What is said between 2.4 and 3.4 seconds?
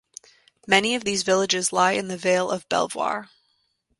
of Belvoir.